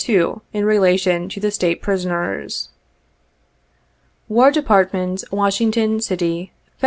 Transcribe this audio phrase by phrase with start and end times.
[0.05, 2.69] 2, in Relation to the State Prisoners.
[4.29, 6.79] "■ War Department, Washington City, Feb.